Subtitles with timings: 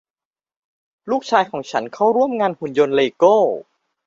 [1.09, 3.37] ลูกชายของฉันเข้าร่วมงานหุ่นยนต์เลโก้